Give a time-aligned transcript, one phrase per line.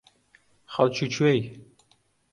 [0.73, 1.41] خەڵکی کوێی؟